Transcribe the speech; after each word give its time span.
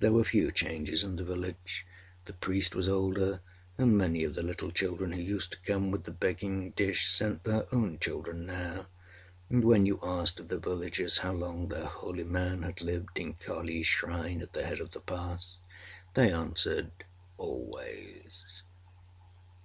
There 0.00 0.10
were 0.12 0.24
few 0.24 0.50
changes 0.50 1.04
in 1.04 1.14
the 1.14 1.22
village. 1.24 1.86
The 2.24 2.32
priest 2.32 2.74
was 2.74 2.88
older, 2.88 3.42
and 3.78 3.96
many 3.96 4.24
of 4.24 4.34
the 4.34 4.42
little 4.42 4.72
children 4.72 5.12
who 5.12 5.22
used 5.22 5.52
to 5.52 5.60
come 5.60 5.92
with 5.92 6.02
the 6.02 6.10
begging 6.10 6.72
dish 6.72 7.06
sent 7.06 7.44
their 7.44 7.72
own 7.72 8.00
children 8.00 8.44
now; 8.44 8.88
and 9.48 9.64
when 9.64 9.86
you 9.86 10.00
asked 10.02 10.40
of 10.40 10.48
the 10.48 10.58
villagers 10.58 11.18
how 11.18 11.30
long 11.34 11.68
their 11.68 11.86
holy 11.86 12.24
man 12.24 12.62
had 12.64 12.80
lived 12.82 13.16
in 13.20 13.34
Kaliâs 13.34 13.84
Shrine 13.84 14.42
at 14.42 14.52
the 14.52 14.66
head 14.66 14.80
of 14.80 14.90
the 14.90 15.00
pass, 15.00 15.58
they 16.14 16.32
answered, 16.32 16.90
âAlways. 17.38 18.62